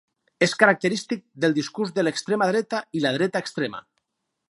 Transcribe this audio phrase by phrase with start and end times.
[0.45, 3.89] És característic del discurs de l'extrema dreta i la dreta extrema.